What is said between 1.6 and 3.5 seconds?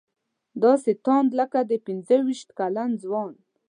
د پنځه ویشت کلن ځوان.